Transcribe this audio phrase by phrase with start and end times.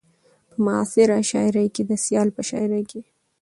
[0.49, 2.83] په معاصره شاعرۍ کې د سيال په شاعرۍ